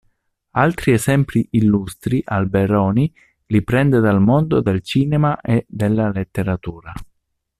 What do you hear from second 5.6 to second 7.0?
della letteratura.